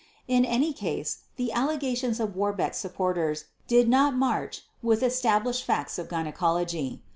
In 0.27 0.45
any 0.45 0.73
case 0.73 1.25
the 1.35 1.51
allegations 1.51 2.19
of 2.19 2.35
Warbeck's 2.35 2.79
supporters 2.79 3.45
did 3.67 3.87
not 3.87 4.15
march 4.15 4.63
with 4.81 5.03
established 5.03 5.63
facts 5.63 5.99
of 5.99 6.09
gynecology. 6.09 7.03